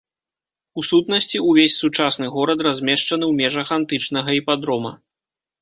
[0.81, 4.91] У сутнасці, увесь сучасны горад размешчаны ў межах антычнага іпадрома.